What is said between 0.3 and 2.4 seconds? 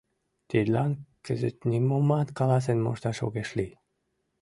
Тидлан кызыт нимомат